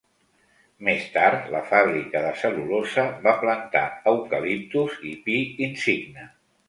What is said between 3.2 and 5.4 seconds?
va plantar eucaliptus i pi